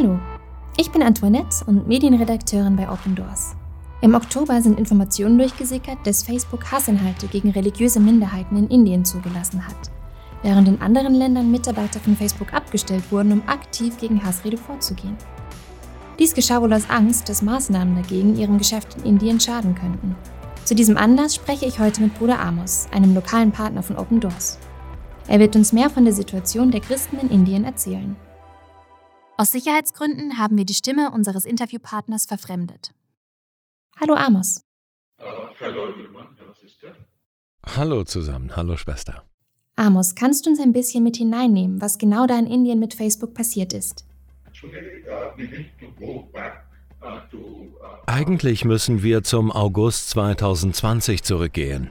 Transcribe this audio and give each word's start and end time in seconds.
Hallo, 0.00 0.16
ich 0.76 0.92
bin 0.92 1.02
Antoinette 1.02 1.64
und 1.66 1.88
Medienredakteurin 1.88 2.76
bei 2.76 2.88
Open 2.88 3.16
Doors. 3.16 3.56
Im 4.00 4.14
Oktober 4.14 4.62
sind 4.62 4.78
Informationen 4.78 5.38
durchgesickert, 5.38 5.98
dass 6.04 6.22
Facebook 6.22 6.70
Hassinhalte 6.70 7.26
gegen 7.26 7.50
religiöse 7.50 7.98
Minderheiten 7.98 8.56
in 8.56 8.68
Indien 8.68 9.04
zugelassen 9.04 9.66
hat, 9.66 9.90
während 10.44 10.68
in 10.68 10.80
anderen 10.80 11.14
Ländern 11.14 11.50
Mitarbeiter 11.50 11.98
von 11.98 12.16
Facebook 12.16 12.54
abgestellt 12.54 13.02
wurden, 13.10 13.32
um 13.32 13.42
aktiv 13.48 13.98
gegen 13.98 14.22
Hassrede 14.22 14.56
vorzugehen. 14.56 15.16
Dies 16.20 16.32
geschah 16.32 16.62
wohl 16.62 16.72
aus 16.72 16.88
Angst, 16.88 17.28
dass 17.28 17.42
Maßnahmen 17.42 17.96
dagegen 17.96 18.36
ihrem 18.36 18.58
Geschäft 18.58 18.98
in 18.98 19.04
Indien 19.04 19.40
schaden 19.40 19.74
könnten. 19.74 20.14
Zu 20.64 20.76
diesem 20.76 20.96
Anlass 20.96 21.34
spreche 21.34 21.66
ich 21.66 21.80
heute 21.80 22.02
mit 22.02 22.16
Bruder 22.16 22.38
Amos, 22.38 22.86
einem 22.92 23.16
lokalen 23.16 23.50
Partner 23.50 23.82
von 23.82 23.96
Open 23.96 24.20
Doors. 24.20 24.60
Er 25.26 25.40
wird 25.40 25.56
uns 25.56 25.72
mehr 25.72 25.90
von 25.90 26.04
der 26.04 26.14
Situation 26.14 26.70
der 26.70 26.82
Christen 26.82 27.18
in 27.18 27.30
Indien 27.30 27.64
erzählen. 27.64 28.14
Aus 29.40 29.52
Sicherheitsgründen 29.52 30.36
haben 30.36 30.56
wir 30.56 30.64
die 30.64 30.74
Stimme 30.74 31.12
unseres 31.12 31.44
Interviewpartners 31.44 32.26
verfremdet. 32.26 32.92
Hallo 34.00 34.14
Amos. 34.14 34.64
Hallo 37.64 38.02
zusammen, 38.02 38.56
hallo 38.56 38.76
Schwester. 38.76 39.22
Amos, 39.76 40.16
kannst 40.16 40.44
du 40.44 40.50
uns 40.50 40.58
ein 40.58 40.72
bisschen 40.72 41.04
mit 41.04 41.16
hineinnehmen, 41.18 41.80
was 41.80 41.98
genau 41.98 42.26
da 42.26 42.36
in 42.36 42.48
Indien 42.48 42.80
mit 42.80 42.94
Facebook 42.94 43.32
passiert 43.32 43.72
ist? 43.74 44.04
Eigentlich 48.06 48.64
müssen 48.64 49.04
wir 49.04 49.22
zum 49.22 49.52
August 49.52 50.10
2020 50.10 51.22
zurückgehen. 51.22 51.90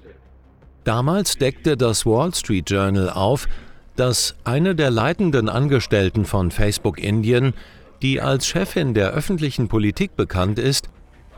Damals 0.84 1.38
deckte 1.38 1.78
das 1.78 2.06
Wall 2.06 2.36
Street 2.36 2.70
Journal 2.70 3.10
auf, 3.10 3.48
dass 3.98 4.36
eine 4.44 4.76
der 4.76 4.92
leitenden 4.92 5.50
Angestellten 5.50 6.26
von 6.26 6.52
Facebook 6.52 7.00
Indien, 7.00 7.54
die 8.02 8.22
als 8.22 8.48
Chefin 8.48 8.94
der 8.94 9.12
öffentlichen 9.12 9.68
Politik 9.68 10.16
bekannt 10.16 10.60
ist, 10.60 10.90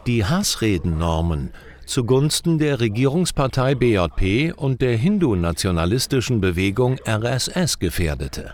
die 0.06 0.26
Hassredennormen 0.26 1.52
zugunsten 1.86 2.60
der 2.60 2.80
Regierungspartei 2.80 3.74
BJP 3.74 4.54
und 4.56 4.82
der 4.82 4.96
hindu-nationalistischen 4.96 6.40
Bewegung 6.40 7.00
RSS 7.08 7.80
gefährdete. 7.80 8.54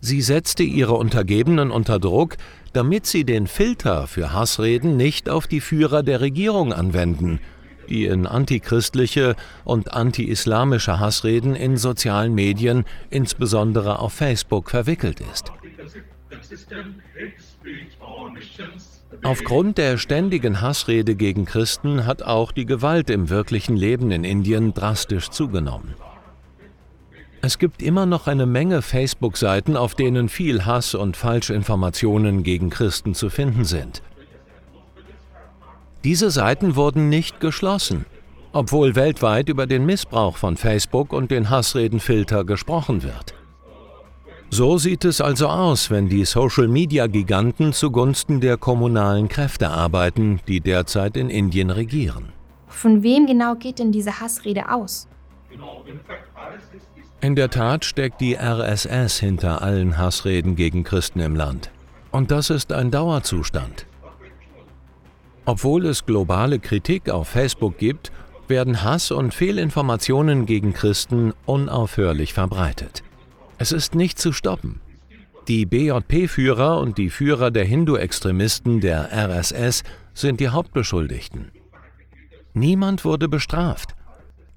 Sie 0.00 0.20
setzte 0.20 0.62
ihre 0.62 0.94
Untergebenen 0.94 1.70
unter 1.70 1.98
Druck, 1.98 2.36
damit 2.72 3.06
sie 3.06 3.24
den 3.24 3.46
Filter 3.46 4.06
für 4.06 4.32
Hassreden 4.32 4.96
nicht 4.96 5.28
auf 5.28 5.46
die 5.46 5.60
Führer 5.60 6.02
der 6.02 6.20
Regierung 6.20 6.72
anwenden– 6.72 7.40
die 7.88 8.06
in 8.06 8.26
antichristliche 8.26 9.36
und 9.64 9.92
anti-islamische 9.92 10.98
Hassreden 11.00 11.54
in 11.54 11.76
sozialen 11.76 12.34
Medien, 12.34 12.84
insbesondere 13.10 13.98
auf 13.98 14.12
Facebook, 14.12 14.70
verwickelt 14.70 15.20
ist. 15.20 15.52
Aufgrund 19.24 19.78
der 19.78 19.98
ständigen 19.98 20.60
Hassrede 20.60 21.14
gegen 21.14 21.44
Christen 21.44 22.06
hat 22.06 22.22
auch 22.22 22.50
die 22.50 22.66
Gewalt 22.66 23.08
im 23.10 23.30
wirklichen 23.30 23.76
Leben 23.76 24.10
in 24.10 24.24
Indien 24.24 24.74
drastisch 24.74 25.30
zugenommen. 25.30 25.94
Es 27.44 27.58
gibt 27.58 27.82
immer 27.82 28.06
noch 28.06 28.28
eine 28.28 28.46
Menge 28.46 28.82
Facebook-Seiten, 28.82 29.76
auf 29.76 29.96
denen 29.96 30.28
viel 30.28 30.64
Hass 30.64 30.94
und 30.94 31.16
Falschinformationen 31.16 32.44
gegen 32.44 32.70
Christen 32.70 33.14
zu 33.14 33.30
finden 33.30 33.64
sind. 33.64 34.02
Diese 36.04 36.30
Seiten 36.30 36.74
wurden 36.74 37.08
nicht 37.08 37.38
geschlossen, 37.38 38.06
obwohl 38.52 38.96
weltweit 38.96 39.48
über 39.48 39.66
den 39.66 39.86
Missbrauch 39.86 40.36
von 40.36 40.56
Facebook 40.56 41.12
und 41.12 41.30
den 41.30 41.48
Hassredenfilter 41.48 42.44
gesprochen 42.44 43.02
wird. 43.02 43.34
So 44.50 44.76
sieht 44.76 45.04
es 45.06 45.20
also 45.20 45.48
aus, 45.48 45.90
wenn 45.90 46.08
die 46.08 46.26
Social-Media-Giganten 46.26 47.72
zugunsten 47.72 48.40
der 48.40 48.58
kommunalen 48.58 49.28
Kräfte 49.28 49.70
arbeiten, 49.70 50.40
die 50.46 50.60
derzeit 50.60 51.16
in 51.16 51.30
Indien 51.30 51.70
regieren. 51.70 52.32
Von 52.66 53.02
wem 53.02 53.26
genau 53.26 53.54
geht 53.54 53.78
denn 53.78 53.92
diese 53.92 54.20
Hassrede 54.20 54.70
aus? 54.70 55.08
In 57.20 57.36
der 57.36 57.48
Tat 57.48 57.84
steckt 57.84 58.20
die 58.20 58.36
RSS 58.36 59.20
hinter 59.20 59.62
allen 59.62 59.96
Hassreden 59.96 60.56
gegen 60.56 60.82
Christen 60.82 61.20
im 61.20 61.36
Land. 61.36 61.70
Und 62.10 62.30
das 62.30 62.50
ist 62.50 62.72
ein 62.72 62.90
Dauerzustand. 62.90 63.86
Obwohl 65.44 65.86
es 65.86 66.06
globale 66.06 66.58
Kritik 66.58 67.10
auf 67.10 67.28
Facebook 67.28 67.78
gibt, 67.78 68.12
werden 68.48 68.82
Hass 68.82 69.10
und 69.10 69.34
Fehlinformationen 69.34 70.46
gegen 70.46 70.72
Christen 70.72 71.32
unaufhörlich 71.46 72.32
verbreitet. 72.32 73.02
Es 73.58 73.72
ist 73.72 73.94
nicht 73.94 74.18
zu 74.18 74.32
stoppen. 74.32 74.80
Die 75.48 75.66
BJP-Führer 75.66 76.78
und 76.78 76.98
die 76.98 77.10
Führer 77.10 77.50
der 77.50 77.64
Hindu-Extremisten 77.64 78.80
der 78.80 79.10
RSS 79.12 79.82
sind 80.14 80.38
die 80.38 80.50
Hauptbeschuldigten. 80.50 81.50
Niemand 82.54 83.04
wurde 83.04 83.28
bestraft. 83.28 83.96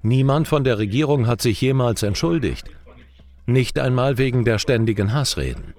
Niemand 0.02 0.46
von 0.46 0.62
der 0.62 0.78
Regierung 0.78 1.26
hat 1.26 1.42
sich 1.42 1.60
jemals 1.60 2.04
entschuldigt. 2.04 2.70
Nicht 3.46 3.78
einmal 3.78 4.18
wegen 4.18 4.44
der 4.44 4.58
ständigen 4.58 5.12
Hassreden. 5.12 5.74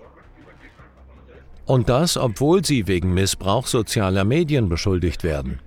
Und 1.67 1.89
das, 1.89 2.15
obwohl 2.17 2.65
sie 2.65 2.87
wegen 2.87 3.13
Missbrauch 3.13 3.67
sozialer 3.67 4.23
Medien 4.23 4.69
beschuldigt 4.69 5.23
werden. 5.23 5.59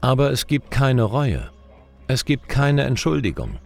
Aber 0.00 0.30
es 0.32 0.46
gibt 0.46 0.70
keine 0.70 1.04
Reue. 1.04 1.48
Es 2.08 2.24
gibt 2.24 2.48
keine 2.48 2.82
Entschuldigung. 2.82 3.58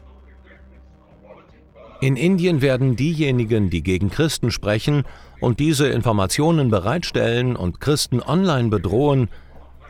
In 2.01 2.15
Indien 2.17 2.61
werden 2.61 2.95
diejenigen, 2.95 3.71
die 3.71 3.83
gegen 3.83 4.11
Christen 4.11 4.53
sprechen 4.53 5.05
und 5.41 5.59
diese 5.59 5.89
Informationen 5.89 6.71
bereitstellen 6.71 7.57
und 7.57 7.81
Christen 7.81 8.23
online 8.23 8.69
bedrohen, 8.69 9.29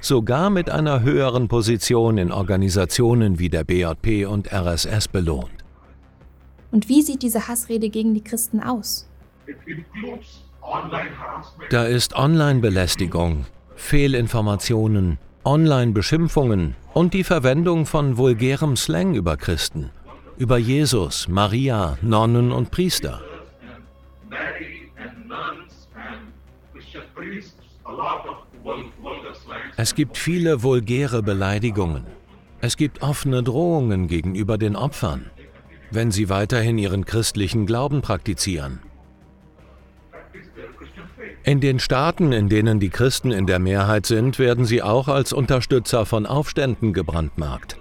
sogar 0.00 0.48
mit 0.48 0.70
einer 0.70 1.02
höheren 1.02 1.48
Position 1.48 2.16
in 2.16 2.32
Organisationen 2.32 3.38
wie 3.38 3.50
der 3.50 3.64
BJP 3.64 4.26
und 4.26 4.52
RSS 4.52 5.08
belohnt. 5.08 5.50
Und 6.70 6.88
wie 6.88 7.02
sieht 7.02 7.22
diese 7.22 7.48
Hassrede 7.48 7.90
gegen 7.90 8.14
die 8.14 8.22
Christen 8.22 8.60
aus? 8.60 9.08
Da 11.70 11.84
ist 11.84 12.14
Online-Belästigung, 12.14 13.46
Fehlinformationen, 13.76 15.18
Online-Beschimpfungen 15.44 16.74
und 16.94 17.14
die 17.14 17.24
Verwendung 17.24 17.86
von 17.86 18.16
vulgärem 18.16 18.76
Slang 18.76 19.14
über 19.14 19.36
Christen, 19.36 19.90
über 20.36 20.58
Jesus, 20.58 21.28
Maria, 21.28 21.96
Nonnen 22.02 22.52
und 22.52 22.70
Priester. 22.70 23.20
Es 29.76 29.94
gibt 29.94 30.18
viele 30.18 30.62
vulgäre 30.62 31.22
Beleidigungen. 31.22 32.04
Es 32.60 32.76
gibt 32.76 33.02
offene 33.02 33.42
Drohungen 33.42 34.08
gegenüber 34.08 34.58
den 34.58 34.74
Opfern, 34.74 35.30
wenn 35.90 36.10
sie 36.10 36.28
weiterhin 36.28 36.78
ihren 36.78 37.04
christlichen 37.04 37.66
Glauben 37.66 38.02
praktizieren. 38.02 38.80
In 41.48 41.62
den 41.62 41.78
Staaten, 41.78 42.32
in 42.32 42.50
denen 42.50 42.78
die 42.78 42.90
Christen 42.90 43.30
in 43.30 43.46
der 43.46 43.58
Mehrheit 43.58 44.04
sind, 44.04 44.38
werden 44.38 44.66
sie 44.66 44.82
auch 44.82 45.08
als 45.08 45.32
Unterstützer 45.32 46.04
von 46.04 46.26
Aufständen 46.26 46.92
gebrandmarkt. 46.92 47.78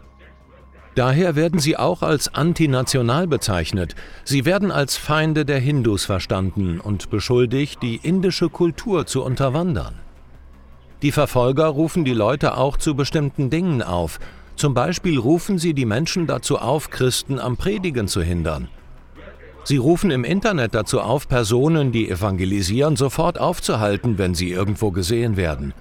Daher 0.95 1.35
werden 1.35 1.59
sie 1.59 1.75
auch 1.75 2.01
als 2.01 2.33
antinational 2.33 3.27
bezeichnet. 3.27 3.93
Sie 4.23 4.45
werden 4.45 4.71
als 4.71 4.95
Feinde 4.95 5.43
der 5.43 5.59
Hindus 5.59 6.05
verstanden 6.05 6.79
und 6.79 7.09
beschuldigt, 7.09 7.83
die 7.83 7.97
indische 7.97 8.47
Kultur 8.47 9.05
zu 9.05 9.21
unterwandern. 9.21 9.95
Die 11.01 11.11
Verfolger 11.11 11.65
rufen 11.65 12.05
die 12.05 12.13
Leute 12.13 12.55
auch 12.55 12.77
zu 12.77 12.95
bestimmten 12.95 13.49
Dingen 13.49 13.81
auf. 13.81 14.21
Zum 14.55 14.75
Beispiel 14.75 15.19
rufen 15.19 15.57
sie 15.57 15.73
die 15.73 15.85
Menschen 15.85 16.25
dazu 16.25 16.57
auf, 16.57 16.89
Christen 16.89 17.37
am 17.37 17.57
Predigen 17.57 18.07
zu 18.07 18.21
hindern. 18.21 18.69
Sie 19.67 19.75
rufen 19.75 20.11
im 20.11 20.23
Internet 20.23 20.73
dazu 20.73 21.01
auf, 21.01 21.27
Personen, 21.27 21.91
die 21.91 22.09
evangelisieren, 22.09 22.95
sofort 22.95 23.37
aufzuhalten, 23.37 24.17
wenn 24.17 24.33
sie 24.33 24.49
irgendwo 24.49 24.91
gesehen 24.91 25.35
werden. 25.35 25.73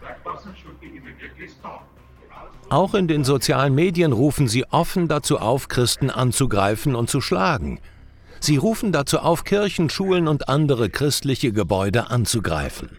Auch 2.69 2.95
in 2.95 3.07
den 3.07 3.23
sozialen 3.23 3.77
Medien 3.77 4.11
rufen 4.11 4.49
sie 4.49 4.65
offen 4.65 5.07
dazu 5.07 5.39
auf, 5.39 5.69
Christen 5.69 6.11
anzugreifen 6.11 6.97
und 6.97 7.09
zu 7.09 7.21
schlagen. 7.21 7.79
Sie 8.41 8.57
rufen 8.57 8.91
dazu 8.91 9.21
auf, 9.21 9.45
Kirchen, 9.45 9.89
Schulen 9.89 10.27
und 10.27 10.49
andere 10.49 10.91
christliche 10.91 11.53
Gebäude 11.53 12.11
anzugreifen. 12.11 12.91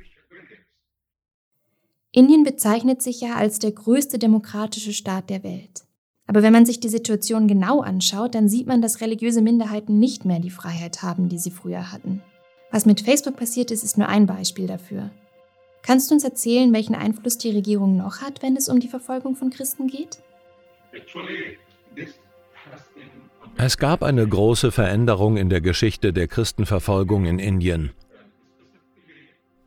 Indien 2.13 2.45
bezeichnet 2.45 3.01
sich 3.01 3.19
ja 3.19 3.35
als 3.35 3.59
der 3.59 3.73
größte 3.73 4.19
demokratische 4.19 4.93
Staat 4.93 5.29
der 5.29 5.43
Welt. 5.43 5.86
Aber 6.27 6.43
wenn 6.43 6.53
man 6.53 6.65
sich 6.65 6.81
die 6.81 6.89
Situation 6.89 7.47
genau 7.47 7.81
anschaut, 7.81 8.35
dann 8.35 8.49
sieht 8.49 8.67
man, 8.67 8.81
dass 8.81 9.01
religiöse 9.01 9.41
Minderheiten 9.41 9.97
nicht 9.97 10.25
mehr 10.25 10.39
die 10.39 10.49
Freiheit 10.49 11.01
haben, 11.01 11.29
die 11.29 11.39
sie 11.39 11.51
früher 11.51 11.91
hatten. 11.91 12.21
Was 12.69 12.85
mit 12.85 13.01
Facebook 13.01 13.37
passiert 13.37 13.71
ist, 13.71 13.83
ist 13.83 13.97
nur 13.97 14.09
ein 14.09 14.25
Beispiel 14.25 14.67
dafür. 14.67 15.09
Kannst 15.81 16.11
du 16.11 16.15
uns 16.15 16.25
erzählen, 16.25 16.73
welchen 16.73 16.95
Einfluss 16.95 17.37
die 17.37 17.51
Regierung 17.51 17.95
noch 17.95 18.21
hat, 18.21 18.41
wenn 18.41 18.57
es 18.57 18.67
um 18.67 18.81
die 18.81 18.89
Verfolgung 18.89 19.37
von 19.37 19.49
Christen 19.49 19.87
geht? 19.87 20.21
Es 23.55 23.77
gab 23.77 24.03
eine 24.03 24.27
große 24.27 24.71
Veränderung 24.71 25.37
in 25.37 25.49
der 25.49 25.61
Geschichte 25.61 26.11
der 26.11 26.27
Christenverfolgung 26.27 27.25
in 27.25 27.39
Indien. 27.39 27.91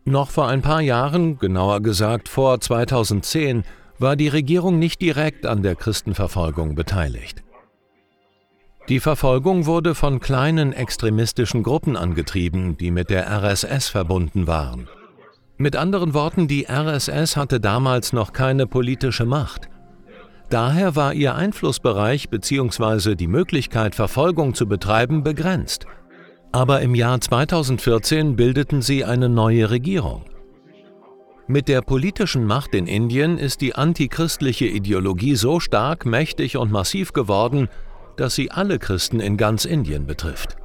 Noch 0.05 0.31
vor 0.31 0.49
ein 0.49 0.61
paar 0.61 0.81
Jahren, 0.83 1.39
genauer 1.39 1.81
gesagt 1.81 2.29
vor 2.29 2.61
2010, 2.61 3.65
war 4.00 4.17
die 4.17 4.29
Regierung 4.29 4.79
nicht 4.79 5.00
direkt 5.00 5.47
an 5.47 5.62
der 5.62 5.76
Christenverfolgung 5.76 6.75
beteiligt. 6.75 7.43
Die 8.88 8.99
Verfolgung 8.99 9.67
wurde 9.67 9.94
von 9.94 10.19
kleinen 10.19 10.73
extremistischen 10.73 11.62
Gruppen 11.62 11.97
angetrieben, 11.97 12.76
die 12.76 12.91
mit 12.91 13.11
der 13.11 13.31
RSS 13.31 13.88
verbunden 13.88 14.47
waren. 14.47 14.88
Mit 15.58 15.76
anderen 15.76 16.14
Worten, 16.14 16.49
die 16.49 16.67
RSS 16.67 17.37
hatte 17.37 17.61
damals 17.61 18.12
noch 18.14 18.32
keine 18.32 18.67
politische 18.67 19.26
Macht. 19.26 19.69
Daher 20.49 20.97
war 20.97 21.12
ihr 21.12 21.35
Einflussbereich 21.35 22.31
bzw. 22.31 23.14
die 23.14 23.29
Möglichkeit, 23.29 23.94
Verfolgung 23.94 24.55
zu 24.55 24.67
betreiben, 24.67 25.23
begrenzt. 25.23 25.85
Aber 26.50 26.81
im 26.81 26.94
Jahr 26.97 27.20
2014 27.20 28.35
bildeten 28.35 28.82
sie 28.82 29.05
eine 29.05 29.29
neue 29.29 29.70
Regierung. 29.70 30.25
Mit 31.50 31.67
der 31.67 31.82
politischen 31.82 32.47
Macht 32.47 32.76
in 32.76 32.87
Indien 32.87 33.37
ist 33.37 33.61
die 33.61 33.75
antichristliche 33.75 34.67
Ideologie 34.67 35.35
so 35.35 35.58
stark, 35.58 36.06
mächtig 36.06 36.56
und 36.56 36.70
massiv 36.70 37.12
geworden, 37.12 37.69
dass 38.17 38.37
sie 38.37 38.52
alle 38.52 38.79
Christen 38.79 39.19
in 39.19 39.37
ganz 39.37 39.64
Indien 39.64 40.06
betrifft. 40.06 40.56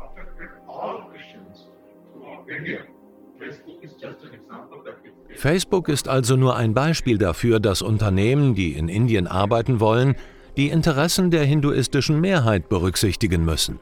Facebook 5.36 5.90
ist 5.90 6.08
also 6.08 6.36
nur 6.36 6.56
ein 6.56 6.76
Beispiel 6.76 7.18
dafür, 7.18 7.60
dass 7.60 7.82
Unternehmen, 7.82 8.54
die 8.54 8.74
in 8.74 8.88
Indien 8.88 9.26
arbeiten 9.26 9.80
wollen, 9.80 10.14
die 10.56 10.68
Interessen 10.68 11.32
der 11.32 11.46
hinduistischen 11.46 12.22
Mehrheit 12.22 12.70
berücksichtigen 12.70 13.44
müssen. 13.44 13.80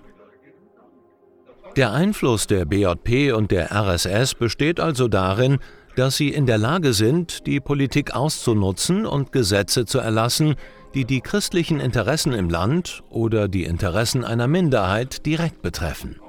Der 1.76 1.92
Einfluss 1.92 2.48
der 2.48 2.64
BJP 2.64 3.34
und 3.34 3.52
der 3.52 3.72
RSS 3.74 4.36
besteht 4.36 4.80
also 4.80 5.10
darin, 5.10 5.60
dass 5.96 6.18
sie 6.18 6.30
in 6.30 6.46
der 6.46 6.58
Lage 6.58 6.94
sind, 6.94 7.46
die 7.46 7.60
Politik 7.60 8.16
auszunutzen 8.16 9.06
und 9.06 9.32
Gesetze 9.32 9.86
zu 9.86 10.00
erlassen, 10.00 10.56
die 10.94 11.06
die 11.06 11.22
christlichen 11.22 11.80
Interessen 11.80 12.34
im 12.34 12.50
Land 12.50 13.04
oder 13.10 13.48
die 13.48 13.64
Interessen 13.64 14.24
einer 14.24 14.48
Minderheit 14.48 15.26
direkt 15.26 15.62
betreffen. 15.62 16.20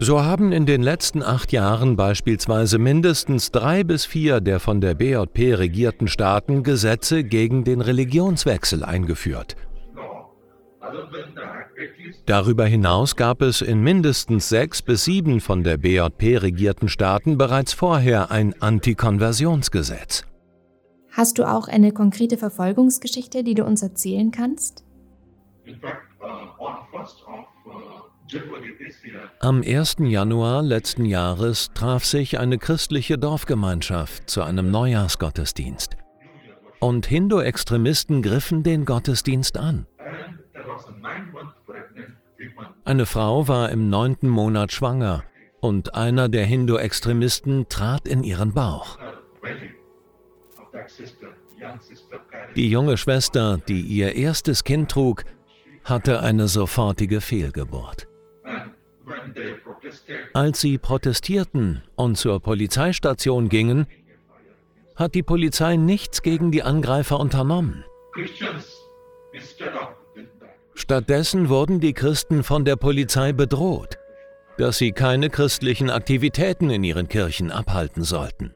So 0.00 0.22
haben 0.22 0.52
in 0.52 0.64
den 0.64 0.80
letzten 0.80 1.24
acht 1.24 1.50
Jahren 1.50 1.96
beispielsweise 1.96 2.78
mindestens 2.78 3.50
drei 3.50 3.82
bis 3.82 4.04
vier 4.04 4.40
der 4.40 4.60
von 4.60 4.80
der 4.80 4.94
BJP 4.94 5.54
regierten 5.54 6.06
Staaten 6.06 6.62
Gesetze 6.62 7.24
gegen 7.24 7.64
den 7.64 7.80
Religionswechsel 7.80 8.84
eingeführt. 8.84 9.56
Darüber 12.26 12.66
hinaus 12.66 13.16
gab 13.16 13.42
es 13.42 13.62
in 13.62 13.82
mindestens 13.82 14.48
sechs 14.48 14.82
bis 14.82 15.04
sieben 15.04 15.40
von 15.40 15.62
der 15.62 15.76
BJP 15.76 16.42
regierten 16.42 16.88
Staaten 16.88 17.38
bereits 17.38 17.72
vorher 17.72 18.30
ein 18.30 18.60
Antikonversionsgesetz. 18.60 20.24
Hast 21.10 21.38
du 21.38 21.44
auch 21.48 21.68
eine 21.68 21.92
konkrete 21.92 22.36
Verfolgungsgeschichte, 22.36 23.42
die 23.42 23.54
du 23.54 23.64
uns 23.64 23.82
erzählen 23.82 24.30
kannst? 24.30 24.84
Am 29.40 29.62
1. 29.62 29.96
Januar 30.00 30.62
letzten 30.62 31.04
Jahres 31.04 31.70
traf 31.74 32.04
sich 32.04 32.38
eine 32.38 32.58
christliche 32.58 33.18
Dorfgemeinschaft 33.18 34.28
zu 34.28 34.42
einem 34.42 34.70
Neujahrsgottesdienst. 34.70 35.96
Und 36.80 37.06
Hindu-Extremisten 37.06 38.22
griffen 38.22 38.62
den 38.62 38.84
Gottesdienst 38.84 39.56
an. 39.56 39.86
Eine 42.88 43.04
Frau 43.04 43.48
war 43.48 43.68
im 43.68 43.90
neunten 43.90 44.30
Monat 44.30 44.72
schwanger 44.72 45.22
und 45.60 45.94
einer 45.94 46.30
der 46.30 46.46
Hindu-Extremisten 46.46 47.68
trat 47.68 48.08
in 48.08 48.24
ihren 48.24 48.54
Bauch. 48.54 48.98
Die 52.56 52.70
junge 52.70 52.96
Schwester, 52.96 53.58
die 53.58 53.82
ihr 53.82 54.14
erstes 54.14 54.64
Kind 54.64 54.90
trug, 54.90 55.24
hatte 55.84 56.20
eine 56.20 56.48
sofortige 56.48 57.20
Fehlgeburt. 57.20 58.08
Als 60.32 60.62
sie 60.62 60.78
protestierten 60.78 61.82
und 61.94 62.16
zur 62.16 62.40
Polizeistation 62.40 63.50
gingen, 63.50 63.86
hat 64.96 65.14
die 65.14 65.22
Polizei 65.22 65.76
nichts 65.76 66.22
gegen 66.22 66.50
die 66.50 66.62
Angreifer 66.62 67.20
unternommen. 67.20 67.84
Stattdessen 70.78 71.48
wurden 71.48 71.80
die 71.80 71.92
Christen 71.92 72.44
von 72.44 72.64
der 72.64 72.76
Polizei 72.76 73.32
bedroht, 73.32 73.98
dass 74.58 74.78
sie 74.78 74.92
keine 74.92 75.28
christlichen 75.28 75.90
Aktivitäten 75.90 76.70
in 76.70 76.84
ihren 76.84 77.08
Kirchen 77.08 77.50
abhalten 77.50 78.04
sollten. 78.04 78.54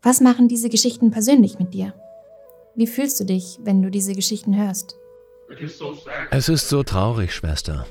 Was 0.00 0.20
machen 0.20 0.46
diese 0.46 0.68
Geschichten 0.68 1.10
persönlich 1.10 1.58
mit 1.58 1.74
dir? 1.74 1.92
Wie 2.76 2.86
fühlst 2.86 3.18
du 3.18 3.24
dich, 3.24 3.58
wenn 3.64 3.82
du 3.82 3.90
diese 3.90 4.14
Geschichten 4.14 4.56
hörst? 4.56 4.94
Es 6.30 6.48
ist 6.48 6.68
so 6.68 6.84
traurig, 6.84 7.34
Schwester. 7.34 7.84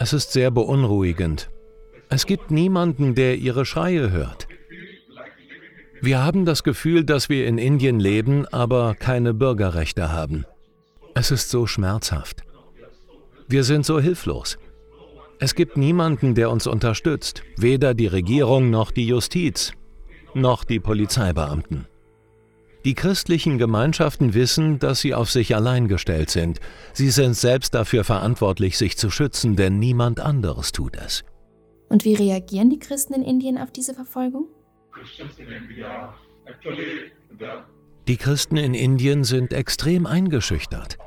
Es 0.00 0.12
ist 0.12 0.32
sehr 0.32 0.50
beunruhigend. 0.50 1.50
Es 2.08 2.26
gibt 2.26 2.50
niemanden, 2.50 3.14
der 3.14 3.36
ihre 3.36 3.64
Schreie 3.64 4.10
hört. 4.10 4.48
Wir 6.02 6.24
haben 6.24 6.44
das 6.44 6.64
Gefühl, 6.64 7.04
dass 7.04 7.28
wir 7.28 7.46
in 7.46 7.58
Indien 7.58 8.00
leben, 8.00 8.44
aber 8.48 8.96
keine 8.96 9.34
Bürgerrechte 9.34 10.10
haben. 10.10 10.46
Es 11.14 11.30
ist 11.30 11.50
so 11.50 11.68
schmerzhaft. 11.68 12.42
Wir 13.48 13.64
sind 13.64 13.86
so 13.86 13.98
hilflos. 13.98 14.58
Es 15.40 15.54
gibt 15.54 15.78
niemanden, 15.78 16.34
der 16.34 16.50
uns 16.50 16.66
unterstützt, 16.66 17.42
weder 17.56 17.94
die 17.94 18.06
Regierung 18.06 18.68
noch 18.68 18.90
die 18.90 19.06
Justiz, 19.06 19.72
noch 20.34 20.64
die 20.64 20.80
Polizeibeamten. 20.80 21.86
Die 22.84 22.94
christlichen 22.94 23.56
Gemeinschaften 23.56 24.34
wissen, 24.34 24.78
dass 24.78 25.00
sie 25.00 25.14
auf 25.14 25.30
sich 25.30 25.54
allein 25.54 25.88
gestellt 25.88 26.30
sind. 26.30 26.60
Sie 26.92 27.10
sind 27.10 27.34
selbst 27.34 27.74
dafür 27.74 28.04
verantwortlich, 28.04 28.76
sich 28.76 28.98
zu 28.98 29.10
schützen, 29.10 29.56
denn 29.56 29.78
niemand 29.78 30.20
anderes 30.20 30.72
tut 30.72 30.96
es. 30.96 31.24
Und 31.88 32.04
wie 32.04 32.14
reagieren 32.14 32.68
die 32.68 32.78
Christen 32.78 33.14
in 33.14 33.22
Indien 33.22 33.56
auf 33.56 33.70
diese 33.72 33.94
Verfolgung? 33.94 34.48
Die 38.06 38.16
Christen 38.16 38.56
in 38.58 38.74
Indien 38.74 39.24
sind 39.24 39.52
extrem 39.52 40.06
eingeschüchtert. 40.06 40.98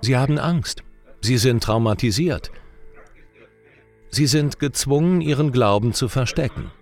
Sie 0.00 0.16
haben 0.16 0.38
Angst. 0.38 0.82
Sie 1.24 1.38
sind 1.38 1.62
traumatisiert. 1.62 2.50
Sie 4.10 4.26
sind 4.26 4.58
gezwungen, 4.58 5.20
ihren 5.20 5.52
Glauben 5.52 5.92
zu 5.92 6.08
verstecken. 6.08 6.72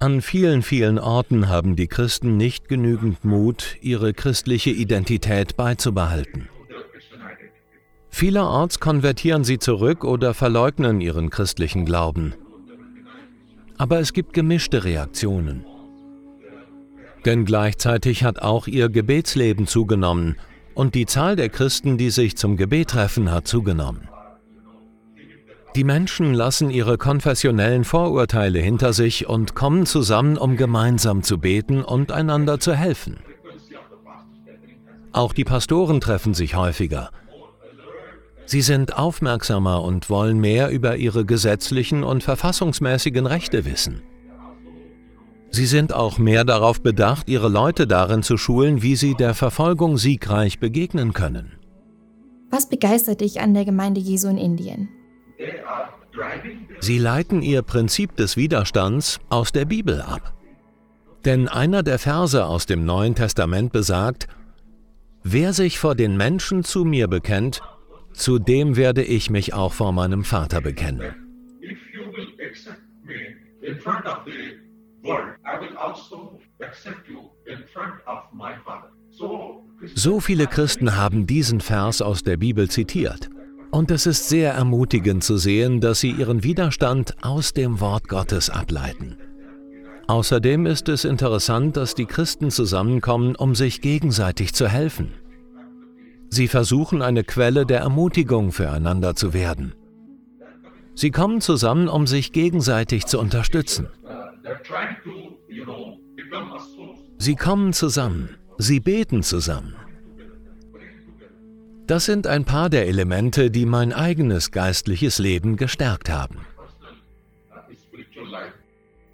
An 0.00 0.22
vielen, 0.22 0.62
vielen 0.62 0.98
Orten 0.98 1.48
haben 1.48 1.76
die 1.76 1.86
Christen 1.86 2.36
nicht 2.38 2.68
genügend 2.68 3.24
Mut, 3.24 3.76
ihre 3.82 4.14
christliche 4.14 4.70
Identität 4.70 5.56
beizubehalten. 5.56 6.48
Vielerorts 8.08 8.80
konvertieren 8.80 9.44
sie 9.44 9.58
zurück 9.58 10.02
oder 10.04 10.32
verleugnen 10.34 11.00
ihren 11.00 11.30
christlichen 11.30 11.84
Glauben. 11.84 12.34
Aber 13.76 14.00
es 14.00 14.12
gibt 14.14 14.32
gemischte 14.32 14.84
Reaktionen. 14.84 15.66
Denn 17.26 17.44
gleichzeitig 17.44 18.24
hat 18.24 18.40
auch 18.40 18.66
ihr 18.66 18.88
Gebetsleben 18.88 19.66
zugenommen 19.66 20.36
und 20.74 20.94
die 20.94 21.06
Zahl 21.06 21.36
der 21.36 21.48
Christen, 21.48 21.96
die 21.98 22.10
sich 22.10 22.36
zum 22.36 22.56
Gebet 22.56 22.90
treffen, 22.90 23.30
hat 23.30 23.46
zugenommen. 23.46 24.08
Die 25.74 25.84
Menschen 25.84 26.34
lassen 26.34 26.70
ihre 26.70 26.98
konfessionellen 26.98 27.82
Vorurteile 27.82 28.60
hinter 28.60 28.92
sich 28.92 29.28
und 29.28 29.54
kommen 29.54 29.86
zusammen, 29.86 30.36
um 30.38 30.56
gemeinsam 30.56 31.24
zu 31.24 31.38
beten 31.38 31.82
und 31.82 32.12
einander 32.12 32.60
zu 32.60 32.74
helfen. 32.74 33.18
Auch 35.10 35.32
die 35.32 35.44
Pastoren 35.44 36.00
treffen 36.00 36.34
sich 36.34 36.54
häufiger. 36.54 37.10
Sie 38.46 38.62
sind 38.62 38.96
aufmerksamer 38.96 39.82
und 39.82 40.10
wollen 40.10 40.38
mehr 40.38 40.70
über 40.70 40.96
ihre 40.96 41.24
gesetzlichen 41.24 42.04
und 42.04 42.22
verfassungsmäßigen 42.22 43.26
Rechte 43.26 43.64
wissen. 43.64 44.02
Sie 45.54 45.66
sind 45.66 45.92
auch 45.92 46.18
mehr 46.18 46.44
darauf 46.44 46.82
bedacht, 46.82 47.28
ihre 47.28 47.48
Leute 47.48 47.86
darin 47.86 48.24
zu 48.24 48.36
schulen, 48.36 48.82
wie 48.82 48.96
sie 48.96 49.14
der 49.14 49.34
Verfolgung 49.34 49.98
siegreich 49.98 50.58
begegnen 50.58 51.12
können. 51.12 51.52
Was 52.50 52.68
begeistert 52.68 53.20
dich 53.20 53.40
an 53.40 53.54
der 53.54 53.64
Gemeinde 53.64 54.00
Jesu 54.00 54.26
in 54.26 54.36
Indien? 54.36 54.88
Sie 56.80 56.98
leiten 56.98 57.40
ihr 57.40 57.62
Prinzip 57.62 58.16
des 58.16 58.36
Widerstands 58.36 59.20
aus 59.28 59.52
der 59.52 59.64
Bibel 59.64 60.00
ab. 60.00 60.34
Denn 61.24 61.46
einer 61.46 61.84
der 61.84 62.00
Verse 62.00 62.44
aus 62.44 62.66
dem 62.66 62.84
Neuen 62.84 63.14
Testament 63.14 63.70
besagt, 63.72 64.26
Wer 65.22 65.52
sich 65.52 65.78
vor 65.78 65.94
den 65.94 66.16
Menschen 66.16 66.64
zu 66.64 66.84
mir 66.84 67.06
bekennt, 67.06 67.62
zu 68.12 68.40
dem 68.40 68.74
werde 68.74 69.04
ich 69.04 69.30
mich 69.30 69.54
auch 69.54 69.72
vor 69.72 69.92
meinem 69.92 70.24
Vater 70.24 70.60
bekennen. 70.60 71.14
So 79.94 80.20
viele 80.20 80.46
Christen 80.46 80.96
haben 80.96 81.26
diesen 81.26 81.60
Vers 81.60 82.00
aus 82.02 82.22
der 82.22 82.36
Bibel 82.36 82.70
zitiert. 82.70 83.28
Und 83.70 83.90
es 83.90 84.06
ist 84.06 84.28
sehr 84.28 84.54
ermutigend 84.54 85.24
zu 85.24 85.36
sehen, 85.36 85.80
dass 85.80 86.00
sie 86.00 86.10
ihren 86.10 86.42
Widerstand 86.42 87.16
aus 87.22 87.52
dem 87.52 87.80
Wort 87.80 88.08
Gottes 88.08 88.48
ableiten. 88.48 89.16
Außerdem 90.06 90.66
ist 90.66 90.88
es 90.88 91.04
interessant, 91.04 91.76
dass 91.76 91.94
die 91.94 92.06
Christen 92.06 92.50
zusammenkommen, 92.50 93.36
um 93.36 93.54
sich 93.54 93.80
gegenseitig 93.80 94.54
zu 94.54 94.68
helfen. 94.68 95.12
Sie 96.28 96.48
versuchen 96.48 97.02
eine 97.02 97.24
Quelle 97.24 97.66
der 97.66 97.80
Ermutigung 97.80 98.52
füreinander 98.52 99.14
zu 99.14 99.32
werden. 99.32 99.74
Sie 100.94 101.10
kommen 101.10 101.40
zusammen, 101.40 101.88
um 101.88 102.06
sich 102.06 102.32
gegenseitig 102.32 103.06
zu 103.06 103.18
unterstützen. 103.18 103.88
Sie 107.18 107.34
kommen 107.34 107.72
zusammen, 107.72 108.36
sie 108.58 108.80
beten 108.80 109.22
zusammen. 109.22 109.74
Das 111.86 112.06
sind 112.06 112.26
ein 112.26 112.44
paar 112.44 112.70
der 112.70 112.86
Elemente, 112.86 113.50
die 113.50 113.66
mein 113.66 113.92
eigenes 113.92 114.50
geistliches 114.50 115.18
Leben 115.18 115.56
gestärkt 115.56 116.08
haben. 116.08 116.46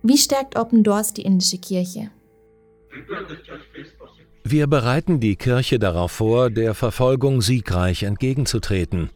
Wie 0.02 0.16
stärkt 0.16 0.56
Open 0.56 0.82
Doors 0.82 1.12
die 1.12 1.22
indische 1.22 1.58
Kirche? 1.58 2.10
Wir 4.44 4.66
bereiten 4.66 5.20
die 5.20 5.37
Kirche 5.37 5.78
darauf 5.78 6.12
vor, 6.12 6.50
der 6.50 6.75
Verfolgung 6.75 7.42
siegreich 7.42 8.02
entgegenzutreten. 8.02 9.10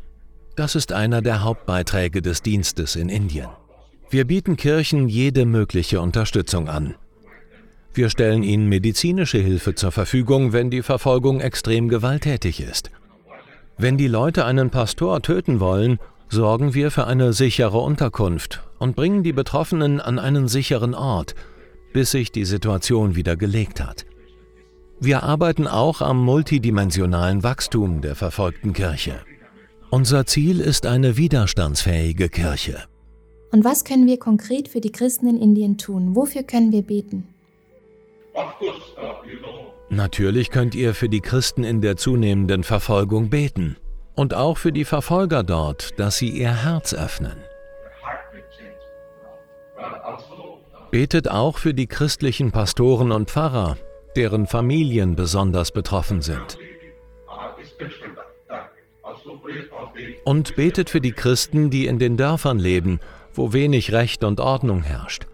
Das 0.56 0.74
ist 0.74 0.92
einer 0.92 1.22
der 1.22 1.42
Hauptbeiträge 1.42 2.22
des 2.22 2.42
Dienstes 2.42 2.96
in 2.96 3.08
Indien. 3.08 3.48
Wir 4.10 4.24
bieten 4.24 4.56
Kirchen 4.56 5.08
jede 5.08 5.44
mögliche 5.46 6.00
Unterstützung 6.00 6.68
an. 6.68 6.94
Wir 7.94 8.10
stellen 8.10 8.42
ihnen 8.42 8.68
medizinische 8.68 9.38
Hilfe 9.38 9.74
zur 9.74 9.92
Verfügung, 9.92 10.52
wenn 10.52 10.70
die 10.70 10.82
Verfolgung 10.82 11.40
extrem 11.40 11.88
gewalttätig 11.88 12.60
ist. 12.60 12.90
Wenn 13.78 13.96
die 13.96 14.08
Leute 14.08 14.44
einen 14.44 14.70
Pastor 14.70 15.22
töten 15.22 15.60
wollen, 15.60 15.98
sorgen 16.28 16.74
wir 16.74 16.90
für 16.90 17.06
eine 17.06 17.32
sichere 17.32 17.78
Unterkunft 17.78 18.62
und 18.78 18.96
bringen 18.96 19.22
die 19.22 19.32
Betroffenen 19.32 20.00
an 20.00 20.18
einen 20.18 20.48
sicheren 20.48 20.94
Ort, 20.94 21.34
bis 21.92 22.10
sich 22.10 22.32
die 22.32 22.44
Situation 22.44 23.14
wieder 23.14 23.36
gelegt 23.36 23.80
hat. 23.80 24.06
Wir 25.00 25.22
arbeiten 25.22 25.66
auch 25.66 26.00
am 26.00 26.22
multidimensionalen 26.24 27.42
Wachstum 27.42 28.00
der 28.00 28.14
verfolgten 28.14 28.72
Kirche. 28.72 29.20
Unser 29.90 30.26
Ziel 30.26 30.60
ist 30.60 30.86
eine 30.86 31.16
widerstandsfähige 31.16 32.28
Kirche. 32.28 32.84
Und 33.54 33.64
was 33.64 33.84
können 33.84 34.08
wir 34.08 34.18
konkret 34.18 34.66
für 34.66 34.80
die 34.80 34.90
Christen 34.90 35.28
in 35.28 35.40
Indien 35.40 35.78
tun? 35.78 36.16
Wofür 36.16 36.42
können 36.42 36.72
wir 36.72 36.82
beten? 36.82 37.28
Natürlich 39.88 40.50
könnt 40.50 40.74
ihr 40.74 40.92
für 40.92 41.08
die 41.08 41.20
Christen 41.20 41.62
in 41.62 41.80
der 41.80 41.96
zunehmenden 41.96 42.64
Verfolgung 42.64 43.30
beten 43.30 43.76
und 44.16 44.34
auch 44.34 44.58
für 44.58 44.72
die 44.72 44.84
Verfolger 44.84 45.44
dort, 45.44 46.00
dass 46.00 46.18
sie 46.18 46.30
ihr 46.30 46.64
Herz 46.64 46.94
öffnen. 46.94 47.36
Betet 50.90 51.30
auch 51.30 51.58
für 51.58 51.74
die 51.74 51.86
christlichen 51.86 52.50
Pastoren 52.50 53.12
und 53.12 53.30
Pfarrer, 53.30 53.76
deren 54.16 54.48
Familien 54.48 55.14
besonders 55.14 55.70
betroffen 55.70 56.22
sind. 56.22 56.58
Und 60.24 60.56
betet 60.56 60.90
für 60.90 61.00
die 61.00 61.12
Christen, 61.12 61.70
die 61.70 61.86
in 61.86 62.00
den 62.00 62.16
Dörfern 62.16 62.58
leben, 62.58 62.98
wo 63.34 63.52
wenig 63.52 63.92
Recht 63.92 64.24
und 64.24 64.40
Ordnung 64.40 64.82
herrscht. 64.82 65.26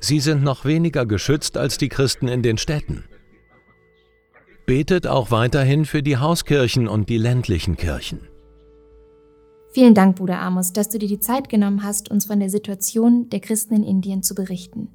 Sie 0.00 0.20
sind 0.20 0.42
noch 0.42 0.64
weniger 0.64 1.06
geschützt 1.06 1.56
als 1.56 1.78
die 1.78 1.88
Christen 1.88 2.28
in 2.28 2.42
den 2.42 2.58
Städten. 2.58 3.04
Betet 4.66 5.06
auch 5.06 5.30
weiterhin 5.30 5.84
für 5.84 6.02
die 6.02 6.18
Hauskirchen 6.18 6.88
und 6.88 7.08
die 7.08 7.18
ländlichen 7.18 7.76
Kirchen. 7.76 8.20
Vielen 9.72 9.94
Dank, 9.94 10.16
Bruder 10.16 10.40
Amos, 10.40 10.72
dass 10.72 10.88
du 10.88 10.98
dir 10.98 11.08
die 11.08 11.20
Zeit 11.20 11.48
genommen 11.48 11.82
hast, 11.82 12.10
uns 12.10 12.26
von 12.26 12.40
der 12.40 12.50
Situation 12.50 13.28
der 13.30 13.40
Christen 13.40 13.74
in 13.74 13.84
Indien 13.84 14.22
zu 14.22 14.34
berichten. 14.34 14.88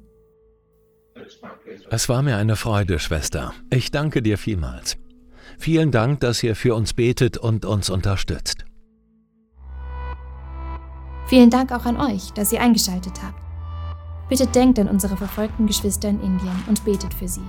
Es 1.90 2.08
war 2.08 2.22
mir 2.22 2.36
eine 2.36 2.56
Freude, 2.56 2.98
Schwester. 2.98 3.54
Ich 3.70 3.90
danke 3.90 4.20
dir 4.20 4.36
vielmals. 4.36 4.96
Vielen 5.58 5.90
Dank, 5.90 6.20
dass 6.20 6.42
ihr 6.42 6.56
für 6.56 6.74
uns 6.74 6.92
betet 6.92 7.38
und 7.38 7.64
uns 7.64 7.90
unterstützt. 7.90 8.64
Vielen 11.26 11.50
Dank 11.50 11.72
auch 11.72 11.86
an 11.86 11.98
euch, 11.98 12.32
dass 12.32 12.52
ihr 12.52 12.60
eingeschaltet 12.60 13.22
habt. 13.22 13.40
Bitte 14.28 14.46
denkt 14.46 14.78
an 14.78 14.88
unsere 14.88 15.16
verfolgten 15.16 15.66
Geschwister 15.66 16.08
in 16.08 16.20
Indien 16.20 16.64
und 16.66 16.84
betet 16.84 17.12
für 17.14 17.28
sie. 17.28 17.44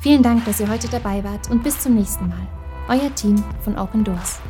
Vielen 0.00 0.22
Dank, 0.22 0.44
dass 0.44 0.60
ihr 0.60 0.68
heute 0.68 0.88
dabei 0.88 1.22
wart 1.22 1.50
und 1.50 1.62
bis 1.62 1.78
zum 1.78 1.94
nächsten 1.94 2.28
Mal. 2.28 2.46
Euer 2.88 3.14
Team 3.14 3.42
von 3.62 3.78
Open 3.78 4.02
Doors. 4.02 4.40